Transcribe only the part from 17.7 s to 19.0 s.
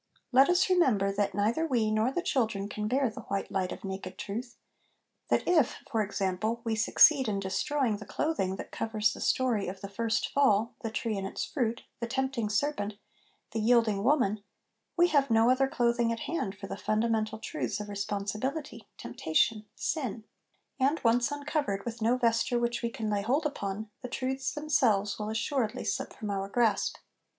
of responsibility,